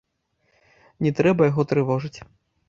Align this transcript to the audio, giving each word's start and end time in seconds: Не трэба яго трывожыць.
Не 1.07 1.11
трэба 1.19 1.41
яго 1.51 1.67
трывожыць. 1.73 2.19